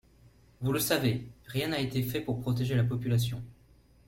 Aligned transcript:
Vous 0.61 0.73
le 0.73 0.79
savez, 0.79 1.27
rien 1.45 1.67
n’a 1.67 1.79
été 1.79 2.01
fait 2.01 2.21
pour 2.21 2.39
protéger 2.41 2.73
la 2.73 2.83
population. 2.83 3.39